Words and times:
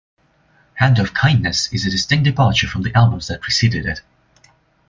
"Hand 0.73 0.97
of 0.97 1.13
Kindness" 1.13 1.71
is 1.71 1.85
a 1.85 1.91
distinct 1.91 2.23
departure 2.23 2.67
from 2.67 2.81
the 2.81 2.91
albums 2.97 3.27
that 3.27 3.39
preceded 3.39 3.85
it. 3.85 4.01